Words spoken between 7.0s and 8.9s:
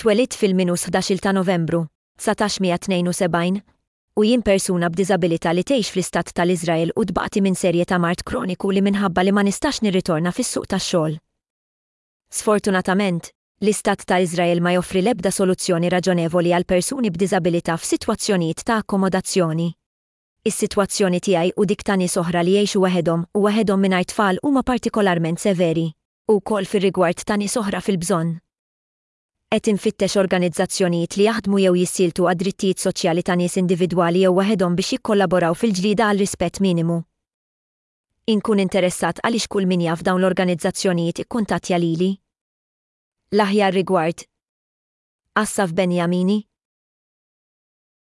tbaqti minn serje ta' mart kroniku li